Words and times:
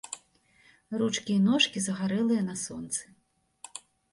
Ручкі 1.01 1.31
і 1.35 1.43
ножкі 1.49 1.83
загарэлыя 1.89 2.41
на 2.49 2.55
сонцы. 2.65 3.03